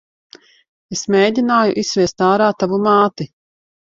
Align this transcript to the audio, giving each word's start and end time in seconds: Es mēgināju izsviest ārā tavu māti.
Es 0.95 1.03
mēgināju 1.15 1.75
izsviest 1.81 2.23
ārā 2.29 2.47
tavu 2.65 2.81
māti. 2.87 3.29